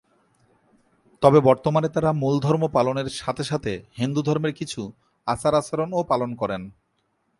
[1.23, 4.81] তবে বর্তমানে তারা মূল ধর্ম পালনের সাথে সাথে হিন্দু ধর্মের কিছু
[5.27, 6.61] আচার আচরণ ও পালন করেন।